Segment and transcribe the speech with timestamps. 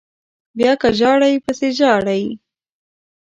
[0.57, 2.23] بیا که ژاړئ پسې ژاړئ